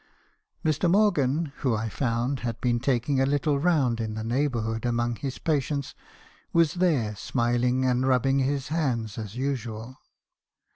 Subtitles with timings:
[0.65, 0.89] Mr.
[0.89, 5.37] Morgan (who I found had been taking a little round in the neighbourhood among his
[5.37, 5.93] pa tients)
[6.51, 9.99] was there smiling and rubbing his hands as usual.